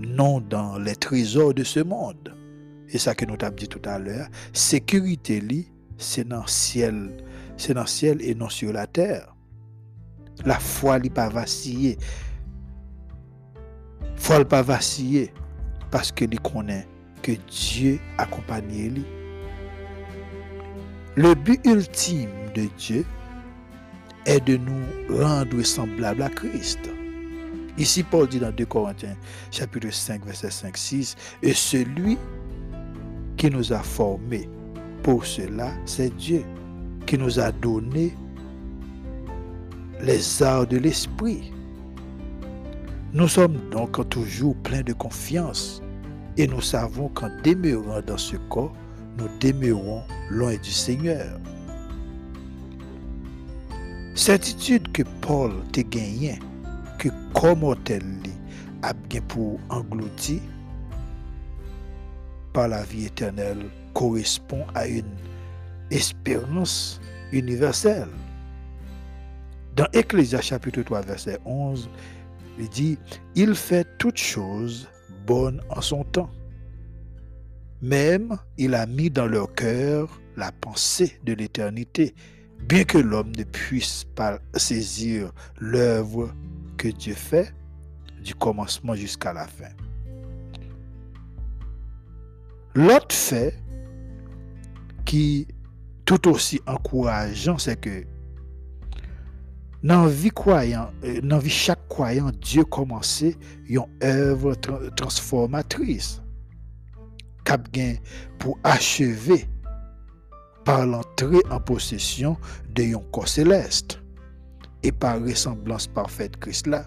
[0.00, 2.34] non dans les trésors de ce monde.
[2.88, 7.24] Et ça que nous t'avons dit tout à l'heure, sécurité li, le ciel,
[7.56, 9.36] c'est dans le ciel et non sur la terre.
[10.44, 11.98] La foi li pas vaciller
[14.30, 15.32] faut pas vaciller
[15.90, 16.86] parce que il connaît
[17.20, 19.04] que Dieu accompagne lui.
[21.16, 23.04] Le but ultime de Dieu
[24.26, 26.78] est de nous rendre semblables à Christ.
[27.76, 29.16] Ici, Paul dit dans 2 Corinthiens,
[29.50, 32.16] chapitre 5, verset 5-6, et celui
[33.36, 34.48] qui nous a formés
[35.02, 36.44] pour cela, c'est Dieu,
[37.06, 38.14] qui nous a donné
[40.02, 41.52] les arts de l'esprit.
[43.12, 45.82] Nous sommes donc toujours pleins de confiance
[46.36, 48.72] et nous savons qu'en demeurant dans ce corps,
[49.18, 51.40] nous demeurons loin du Seigneur.
[54.14, 56.38] Certitude que Paul te gagné,
[56.98, 58.04] que comme tel
[58.82, 60.40] a bien pour engloutir
[62.52, 65.16] par la vie éternelle correspond à une
[65.90, 67.00] espérance
[67.32, 68.08] universelle.
[69.74, 71.88] Dans Ecclésias chapitre 3 verset 11,
[72.58, 72.98] il dit,
[73.34, 74.88] il fait toutes choses
[75.26, 76.30] bonnes en son temps.
[77.82, 82.14] Même il a mis dans leur cœur la pensée de l'éternité,
[82.60, 86.32] bien que l'homme ne puisse pas saisir l'œuvre
[86.76, 87.54] que Dieu fait
[88.22, 89.70] du commencement jusqu'à la fin.
[92.74, 93.54] L'autre fait
[95.04, 95.48] qui
[96.04, 98.04] tout aussi encourageant, c'est que
[99.82, 104.54] dans la vie croyant, euh, chaque croyant, Dieu commençait une œuvre
[104.96, 106.20] transformatrice.
[107.44, 107.66] Cap
[108.38, 109.48] pour achever
[110.64, 112.36] par l'entrée en possession
[112.74, 114.00] de yon corps céleste
[114.82, 116.86] et par ressemblance parfaite Christ là.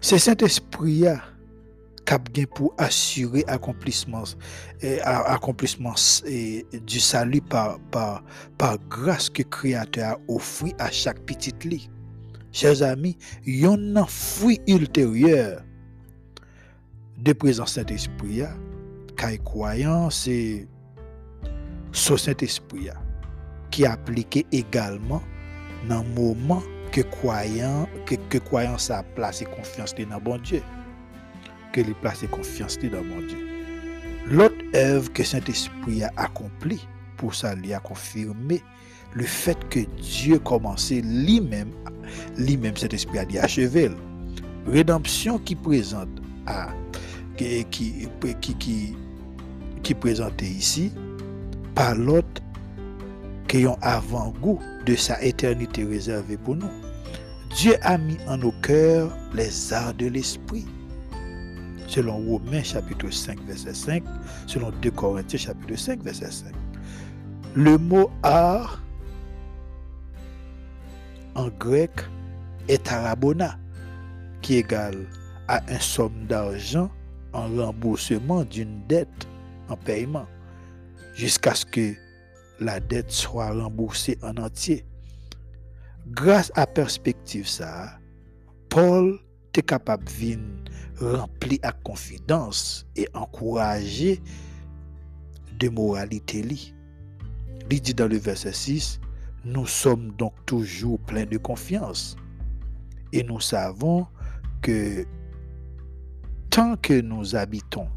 [0.00, 1.04] C'est Saint-Esprit
[2.46, 4.24] pour assurer accomplissement
[6.86, 7.78] du salut par,
[8.88, 11.88] grâce que créateur a offert à chaque petite lit.
[12.52, 15.62] Chers amis, yon un fruit ultérieur
[17.16, 18.42] de présence Saint-Esprit
[19.16, 20.66] car croyant c'est
[21.92, 22.88] ce Saint-Esprit
[23.70, 25.22] qui appliqué également
[25.88, 27.88] dans le moment que croyant
[28.38, 30.60] croyant sa place et confiance dans bon Dieu
[31.72, 33.38] que les placer confiance dans mon Dieu.
[34.26, 38.62] L'autre œuvre que Saint-Esprit a accompli pour ça, lui a confirmé
[39.12, 41.70] le fait que Dieu commençait lui-même,
[42.38, 43.90] lui-même cet esprit a dit achever.
[44.66, 46.08] Rédemption qui présente
[46.46, 46.68] à
[47.36, 48.08] qui, qui,
[48.40, 48.94] qui,
[49.82, 49.96] qui,
[50.46, 50.92] ici
[51.74, 52.42] par l'autre
[53.48, 56.70] qui avant-goût de sa éternité réservée pour nous.
[57.56, 60.66] Dieu a mis en nos cœurs les arts de l'esprit
[61.90, 64.04] selon Romains chapitre 5 verset 5,
[64.46, 66.54] selon 2 Corinthiens chapitre 5 verset 5.
[67.56, 68.80] Le mot art
[71.34, 71.90] en grec
[72.68, 73.58] est arabona,
[74.40, 75.04] qui égale
[75.48, 76.90] à un somme d'argent
[77.32, 79.26] en remboursement d'une dette
[79.68, 80.26] en paiement,
[81.14, 81.94] jusqu'à ce que
[82.60, 84.84] la dette soit remboursée en entier.
[86.06, 87.98] Grâce à perspective ça,
[88.68, 89.18] Paul
[89.50, 94.20] était capable de rempli à confidence et encouragé
[95.58, 96.44] de moralité.
[97.68, 99.00] Il dit dans le verset 6,
[99.44, 102.16] nous sommes donc toujours pleins de confiance
[103.12, 104.06] et nous savons
[104.62, 105.04] que
[106.48, 107.88] tant que nous habitons,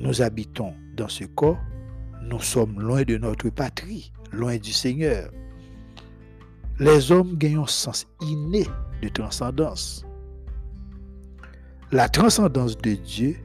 [0.00, 1.60] nous habitons dans ce corps,
[2.22, 5.30] nous sommes loin de notre patrie, loin du Seigneur.
[6.80, 8.66] Les hommes gagnent un sens inné
[9.02, 10.04] de transcendance
[11.92, 13.36] la transcendance de Dieu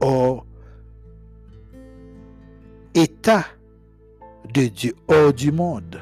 [0.00, 0.46] hors
[2.94, 3.44] état
[4.52, 6.00] de Dieu hors du monde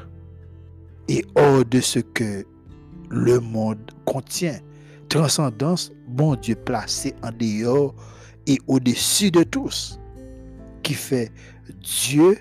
[1.07, 2.45] et hors de ce que
[3.09, 4.59] le monde contient.
[5.09, 7.95] Transcendance, bon Dieu placé en dehors
[8.45, 9.99] et au-dessus de tous,
[10.83, 11.31] qui fait
[11.81, 12.39] Dieu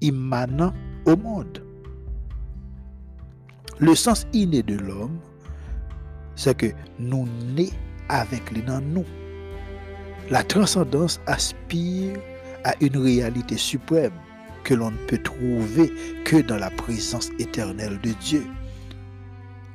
[0.00, 0.72] immanent
[1.04, 1.62] au monde.
[3.78, 5.18] Le sens inné de l'homme,
[6.36, 6.66] c'est que
[6.98, 7.72] nous nés
[8.08, 9.04] avec les dans nous.
[10.30, 12.18] La transcendance aspire
[12.64, 14.12] à une réalité suprême
[14.64, 15.92] que l'on ne peut trouver
[16.24, 18.44] que dans la présence éternelle de Dieu.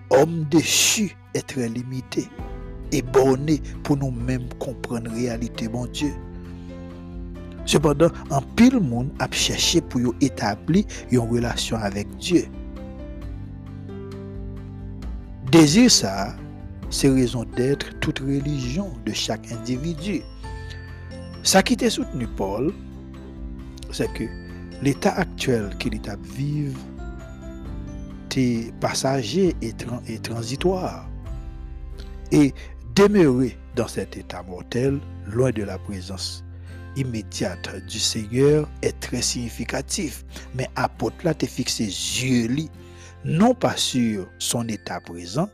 [0.09, 2.27] Homme déchu est très limité
[2.91, 6.11] et borné pour nous-mêmes comprendre la réalité, mon Dieu.
[7.65, 12.45] Cependant, un pile monde a cherché pour établir une relation avec Dieu.
[15.49, 16.35] Désir ça,
[16.91, 20.21] c'est raison d'être toute religion de chaque individu.
[21.41, 22.73] Ça qui était soutenu Paul,
[23.91, 24.25] c'est que
[24.83, 26.77] l'état actuel qu'il est à vivre
[28.37, 31.09] est passager et, transitoire.
[32.31, 32.53] Et
[32.95, 36.43] demeurer dans cet état mortel, loin de la présence
[36.95, 40.23] immédiate du Seigneur, est très significatif.
[40.55, 42.67] Mais apôtre là, te fixé yeux
[43.23, 45.49] non pas sur son état présent,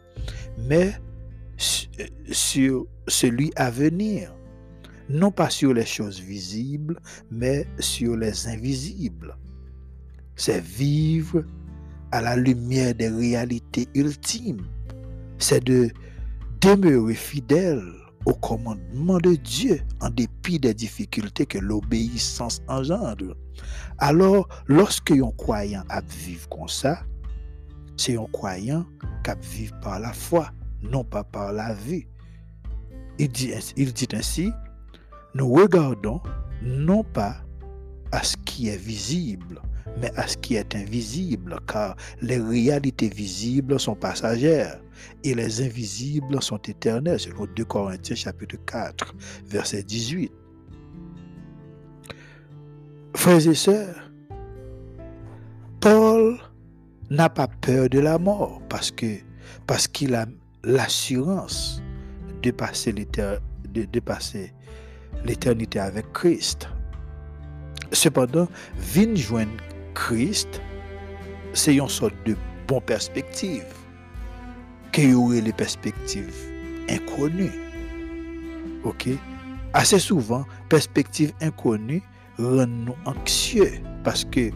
[0.57, 0.93] mais
[1.57, 4.33] sur celui à venir,
[5.09, 6.99] non pas sur les choses visibles,
[7.31, 9.35] mais sur les invisibles.
[10.35, 11.43] C'est vivre
[12.11, 14.65] à la lumière des réalités ultimes.
[15.39, 15.89] C'est de
[16.61, 17.83] demeurer fidèle
[18.25, 23.35] au commandement de Dieu en dépit des difficultés que l'obéissance engendre.
[23.97, 27.03] Alors, lorsque un croyant a vivre comme ça,
[27.95, 28.85] c'est un croyant
[29.23, 30.51] qui vivre par la foi
[30.81, 32.07] non pas par la vue.
[33.19, 33.53] Il dit,
[34.13, 34.51] ainsi,
[35.33, 36.21] nous regardons
[36.61, 37.37] non pas
[38.11, 39.61] à ce qui est visible,
[39.99, 44.79] mais à ce qui est invisible, car les réalités visibles sont passagères
[45.23, 49.15] et les invisibles sont éternelles, selon 2 Corinthiens chapitre 4,
[49.45, 50.31] verset 18.
[53.15, 54.11] Frères et sœurs,
[55.79, 56.37] Paul
[57.09, 58.91] n'a pas peur de la mort parce
[59.65, 60.25] parce qu'il a
[60.67, 61.81] l'assurance
[62.43, 62.91] de passer
[65.25, 66.67] l'éternité avec Christ.
[67.93, 69.63] Cependant, vin joindre
[69.95, 70.61] Christ,
[71.53, 72.35] c'est une sorte de
[72.67, 73.65] bonne perspective.
[74.97, 76.33] Y aurait les perspectives
[76.89, 77.53] inconnues.
[78.83, 79.09] Ok?
[79.73, 82.01] Assez souvent, perspective inconnue
[82.39, 83.79] rend nous anxieux.
[84.03, 84.49] Parce que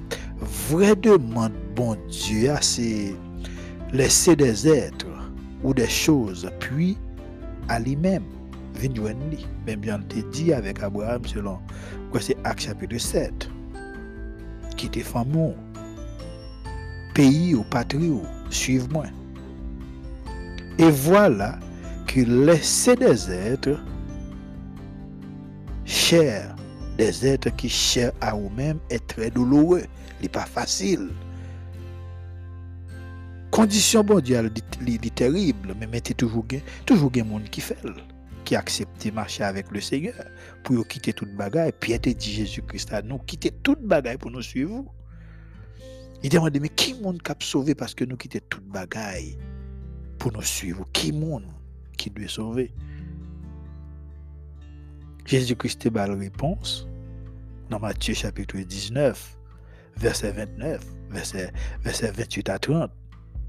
[0.69, 3.13] vraie demande, bon Dieu, c'est
[3.93, 5.05] laisser des êtres
[5.63, 6.97] ou des choses, puis
[7.67, 8.23] à lui-même.
[9.67, 11.59] Même bien te dit avec Abraham selon
[12.09, 13.49] quoi c'est Acte chapitre 7.
[14.75, 15.53] Qui était fameux.
[17.13, 19.05] Pays ou patrie ou suive-moi.
[20.79, 21.59] Et voilà
[22.07, 23.79] que laisser des êtres
[25.85, 26.55] chers,
[26.97, 29.83] des êtres qui chers à eux-mêmes est très douloureux.
[30.21, 31.09] N'est pas facile.
[33.61, 34.49] Condition mondiale
[34.87, 36.43] est terrible, mais mettez toujours
[36.83, 37.77] toujours des monde qui fait
[38.43, 40.15] qui accepté marcher avec le Seigneur
[40.63, 41.71] pour quitter toute bagaille.
[41.79, 44.91] Pierre te dit Jésus-Christ à nous quitter toute bagaille pour nous suivre.
[46.23, 49.37] Il demande mais qui monde qui a sauvé parce que nous quittons toute bagaille
[50.17, 51.45] pour nous suivre Qui monde
[51.99, 52.73] qui doit sauver?
[55.27, 56.87] Jésus-Christ a la réponse
[57.69, 59.37] dans Matthieu chapitre 19,
[59.97, 61.53] verset 29, verset,
[61.83, 62.91] verset 28 à 30.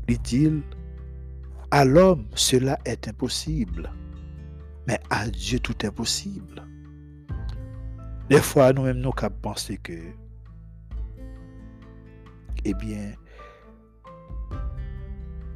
[0.08, 0.50] Il dit,
[1.70, 3.90] à l'homme, cela est impossible,
[4.86, 6.62] mais à Dieu, tout est possible.
[8.28, 9.92] Des fois, nous-mêmes, nous avons pensé que,
[12.64, 13.12] eh bien,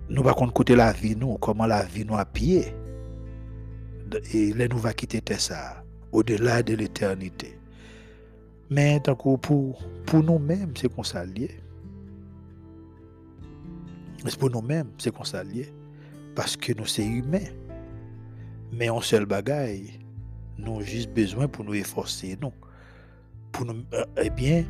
[0.08, 2.74] nous va côté la vie, nous, comment la vie nous a pied.
[4.32, 5.82] Et là, nous va quitter ça,
[6.12, 7.58] au-delà de l'éternité.
[8.70, 11.50] Mais tant pour, pour nous-mêmes, c'est qu'on s'allie.
[14.28, 15.66] C'est pour nous-mêmes, c'est qu'on s'allie.
[16.34, 17.48] Parce que nous, sommes humains.
[18.72, 20.00] Mais en seul bagaille,
[20.58, 22.52] nous avons juste besoin pour nous efforcer, nous.
[23.52, 24.64] Pour nous, euh, eh bien,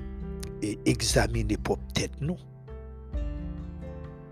[0.63, 2.37] et examiner pour peut-être nous.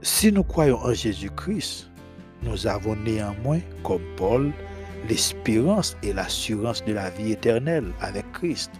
[0.02, 1.90] Si nous croyons en Jésus-Christ,
[2.42, 4.52] nous avons néanmoins, comme Paul,
[5.08, 8.70] l'espérance et l'assurance de la vie éternelle avec Christ.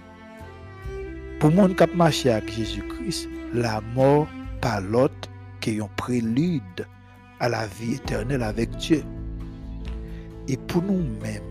[1.41, 4.27] Pour mon cap marché avec Jésus-Christ, la mort
[4.61, 5.29] par l'autre
[5.65, 6.87] qui est prélude
[7.41, 9.03] à la vie éternelle avec Dieu.
[10.47, 11.43] Et pour nous-mêmes,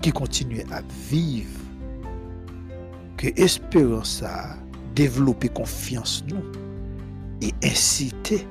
[0.00, 0.80] qui continuons à
[1.10, 1.60] vivre,
[3.18, 4.56] que espérance à
[4.94, 6.42] développer confiance nous
[7.42, 8.46] et inciter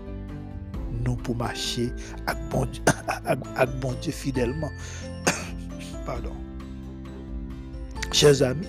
[1.04, 1.92] nous pour marcher
[2.28, 4.70] avec bon Dieu fidèlement.
[6.06, 6.34] Pardon.
[8.12, 8.68] Chers amis,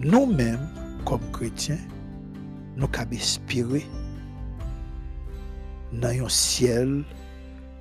[0.00, 0.68] nous-mêmes,
[1.06, 1.78] comme chrétiens,
[2.76, 3.84] nous avons espérer
[5.92, 7.04] dans un ciel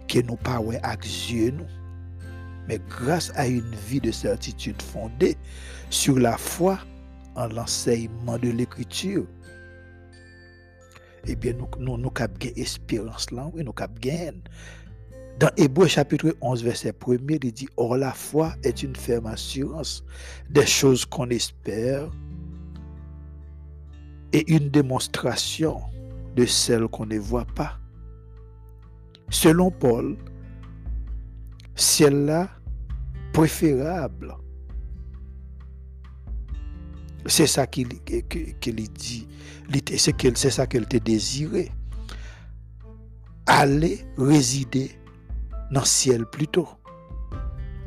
[0.08, 1.66] que nous pas yeux nous.
[2.68, 5.38] Mais grâce à une vie de certitude fondée
[5.90, 6.80] sur la foi
[7.36, 9.26] en l'enseignement de l'écriture,
[11.26, 14.42] eh bien, nous, nous, nous avons espérance là, oui, nous avons
[15.40, 20.04] Dans Hébreu chapitre 11, verset 1 il dit Or, la foi est une ferme assurance
[20.50, 22.10] des choses qu'on espère
[24.34, 25.82] et une démonstration
[26.36, 27.78] de celles qu'on ne voit pas.
[29.30, 30.18] Selon Paul,
[31.76, 32.50] celle-là
[33.34, 34.36] préférable
[37.26, 39.28] c'est ça qu'il dit.
[39.96, 41.72] C'est ça qu'elle te désiré.
[43.46, 44.92] Aller résider
[45.72, 46.68] dans le ciel plutôt,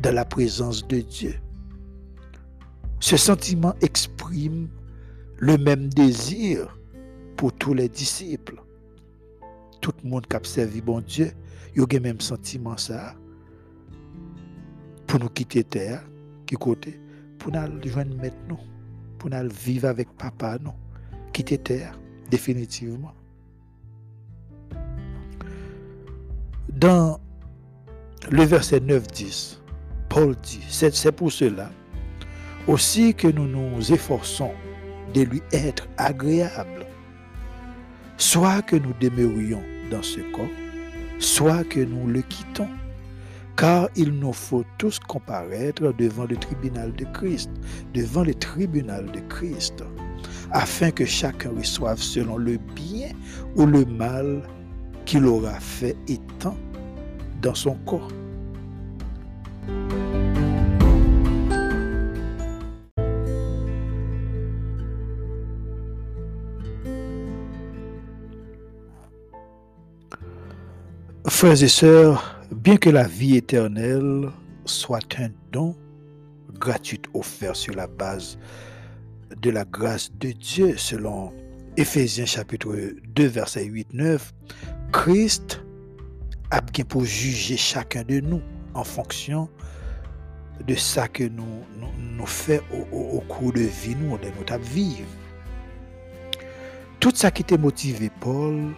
[0.03, 1.35] dans la présence de Dieu.
[3.01, 4.69] Ce sentiment exprime
[5.45, 6.79] le même désir
[7.37, 8.63] pour tous les disciples.
[9.83, 11.33] Tout le monde qui a servi bon Dieu,
[11.75, 13.15] il y a le même sentiment ça.
[15.07, 16.03] Pour nous quitter terre,
[16.47, 16.99] qui côté,
[17.39, 18.59] pour nous joindre maintenant
[19.19, 20.73] pour nous vivre avec papa, non.
[21.35, 21.99] Quitter terre,
[22.31, 23.13] définitivement.
[26.73, 27.21] Dans
[28.31, 29.59] le verset 9-10,
[30.09, 31.71] Paul dit, c'est pour cela
[32.67, 34.53] aussi que nous nous efforçons
[35.15, 36.87] de lui être agréable,
[38.17, 40.47] soit que nous demeurions dans ce corps,
[41.19, 42.69] soit que nous le quittons
[43.57, 47.51] car il nous faut tous comparaître devant le tribunal de Christ,
[47.93, 49.85] devant le tribunal de Christ,
[50.51, 53.11] afin que chacun reçoive selon le bien
[53.57, 54.43] ou le mal
[55.05, 56.57] qu'il aura fait étant
[57.43, 58.11] dans son corps.
[71.35, 74.31] Frères et sœurs, Bien que la vie éternelle
[74.67, 75.75] soit un don
[76.53, 78.39] gratuit offert sur la base
[79.43, 81.33] de la grâce de Dieu, selon
[81.77, 82.73] Éphésiens chapitre
[83.17, 84.21] 2, verset 8-9,
[84.93, 85.61] Christ
[86.53, 88.41] a bien pour juger chacun de nous
[88.75, 89.49] en fonction
[90.65, 91.65] de ça que nous,
[92.17, 92.63] nous, faisons
[92.93, 95.03] au, cours de vie, nous, de notre vie.
[97.01, 98.73] Tout ça qui t'a motivé Paul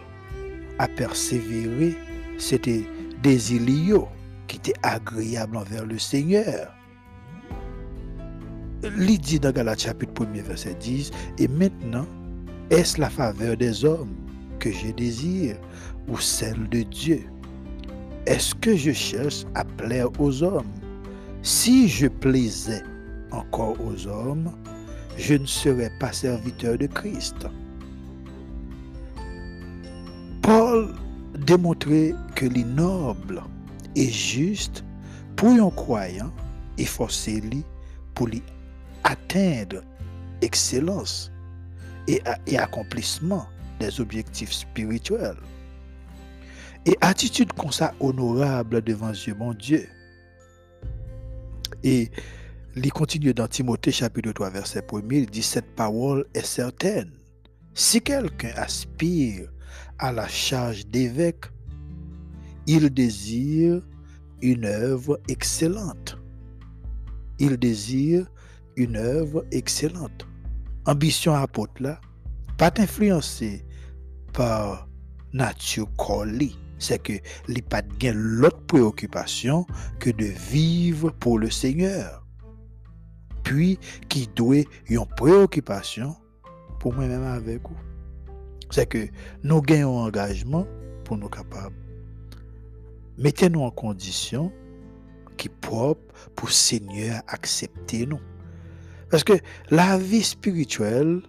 [0.79, 1.95] à persévérer,
[2.37, 2.85] c'était
[3.23, 4.07] des iliots
[4.47, 6.73] qui étaient agréables envers le Seigneur.
[8.83, 12.05] Il dit dans Galates chapitre 1 verset 10, et maintenant,
[12.69, 14.15] est-ce la faveur des hommes
[14.59, 15.57] que je désire
[16.07, 17.23] ou celle de Dieu?
[18.25, 20.71] Est-ce que je cherche à plaire aux hommes?
[21.41, 22.83] Si je plaisais
[23.31, 24.51] encore aux hommes,
[25.17, 27.47] je ne serais pas serviteur de Christ.
[30.41, 30.93] Paul
[31.45, 33.41] démontrait que les nobles
[33.95, 34.83] et juste
[35.35, 36.31] pour un croyant
[36.77, 37.63] et forcer lui
[38.13, 38.41] pour lui
[39.03, 39.81] atteindre
[40.41, 41.31] excellence
[42.07, 43.45] et, et accomplissement
[43.79, 45.37] des objectifs spirituels.
[46.85, 49.87] Et attitude comme ça honorable devant Dieu, mon Dieu.
[51.83, 52.09] Et
[52.75, 57.11] il continue dans Timothée chapitre 3 verset 1 il dit cette parole est certaine.
[57.73, 59.49] Si quelqu'un aspire
[59.99, 61.45] à la charge d'évêque,
[62.67, 63.81] il désire
[64.41, 66.17] une œuvre excellente.
[67.39, 68.27] Il désire
[68.75, 70.27] une œuvre excellente.
[70.85, 71.99] Ambition apôtre là,
[72.57, 73.65] pas influencé
[74.33, 74.87] par
[75.33, 76.53] nature collée.
[76.79, 77.13] C'est que
[77.47, 79.65] les pas de l'autre préoccupation
[79.99, 82.23] que de vivre pour le Seigneur.
[83.43, 86.15] Puis qui doit une préoccupation
[86.79, 87.86] pour moi-même avec vous.
[88.69, 89.07] C'est que
[89.43, 90.67] nous gagnons engagement
[91.03, 91.75] pour nous capables.
[93.17, 94.51] Mettez-nous en condition
[95.37, 96.01] qui propre
[96.35, 98.19] pour Seigneur accepter nous.
[99.09, 99.33] Parce que
[99.69, 101.21] la vie spirituelle,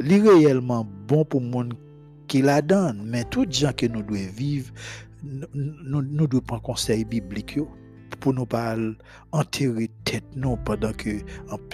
[0.00, 1.74] est réellement bon pour le monde
[2.28, 3.02] qui la donne.
[3.06, 4.72] Mais tout gens que nous devons vivre,
[5.22, 7.58] nous, devons prendre conseil biblique
[8.20, 8.76] pour nous pas
[9.32, 11.10] enterrer tête nous pendant que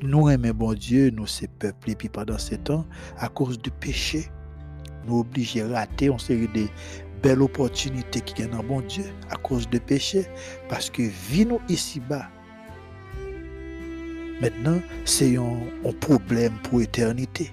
[0.03, 1.27] nous aimons bon Dieu, nous
[1.59, 2.87] peuples, et puis pendant ce temps,
[3.19, 4.29] à cause du péché,
[5.09, 6.67] nous obligés à rater une série de
[7.23, 10.27] belles opportunités qui viennent dans bon Dieu à cause du péché,
[10.69, 12.29] parce que vie nous ici-bas,
[14.41, 17.51] Maintenant, c'est un, problème pour l'éternité.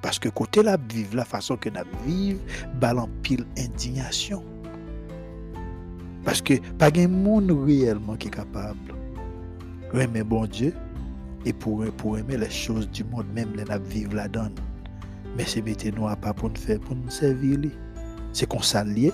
[0.00, 2.40] Parce que côté la vivre, la façon que nous vivons,
[2.76, 4.44] balan pile indignation.
[6.24, 8.94] Parce que pas de monde réellement qui est capable
[9.94, 10.74] aimer bon Dieu
[11.46, 14.54] et pour, aimer les choses du monde, même les vivre la donne.
[15.36, 15.62] Mais c'est
[15.96, 17.58] nous à pas pour nous faire, pour nous servir.
[18.32, 19.12] C'est qu'on s'allie.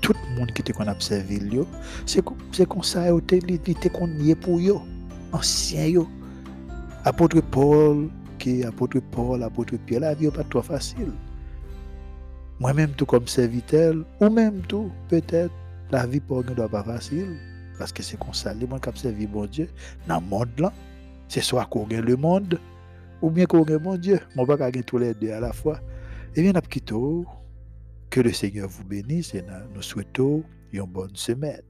[0.00, 1.40] Tout le monde qui te qu'on a servi,
[2.04, 2.22] c'est
[2.66, 4.78] qu'on s'allie, c'est qu'on y est pour eux
[5.32, 6.08] ancien yo.
[7.04, 11.12] Apôtre Paul, qui apôtre Paul, apôtre Pierre, la vie pas trop facile.
[12.60, 15.52] Moi-même, tout comme serviteur, ou même tout, peut-être,
[15.90, 17.36] la vie pour nous doit pas facile.
[17.78, 19.68] Parce que c'est ça, les gens qui servi mon Dieu,
[20.06, 20.72] dans le monde là,
[21.28, 22.60] c'est soit qu'on gagne le monde,
[23.22, 24.20] ou bien qu'on gagne mon Dieu.
[24.36, 25.80] Mon pas gagner tous les deux à la fois.
[26.34, 26.52] Et bien,
[28.10, 29.44] que le Seigneur vous bénisse et
[29.74, 31.62] nous souhaitons une bonne semaine.